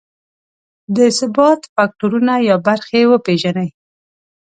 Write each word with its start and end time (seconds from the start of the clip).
د 0.95 0.97
ثبات 1.17 1.61
فکټورونه 1.73 2.33
یا 2.47 2.55
برخې 2.67 3.01
وپېژني. 3.11 3.69